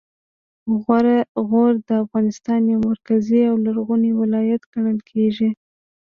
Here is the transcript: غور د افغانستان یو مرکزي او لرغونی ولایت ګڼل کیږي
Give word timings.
غور 1.45 1.73
د 1.87 1.89
افغانستان 2.03 2.61
یو 2.71 2.79
مرکزي 2.89 3.41
او 3.49 3.55
لرغونی 3.65 4.11
ولایت 4.21 4.61
ګڼل 4.73 4.97
کیږي 5.11 5.49